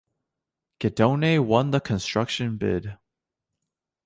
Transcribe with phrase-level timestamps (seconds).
[0.79, 2.97] Guidone won the construction bid.